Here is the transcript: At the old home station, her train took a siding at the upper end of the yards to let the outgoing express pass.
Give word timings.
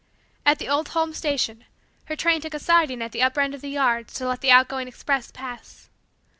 At 0.47 0.57
the 0.57 0.67
old 0.67 0.87
home 0.97 1.13
station, 1.13 1.63
her 2.05 2.15
train 2.15 2.41
took 2.41 2.55
a 2.55 2.59
siding 2.59 3.03
at 3.03 3.11
the 3.11 3.21
upper 3.21 3.39
end 3.39 3.53
of 3.53 3.61
the 3.61 3.69
yards 3.69 4.15
to 4.15 4.27
let 4.27 4.41
the 4.41 4.49
outgoing 4.49 4.87
express 4.87 5.29
pass. 5.29 5.91